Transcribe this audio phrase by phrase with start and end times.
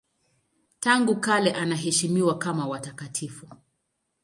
[0.79, 3.47] Tangu kale anaheshimiwa kama watakatifu.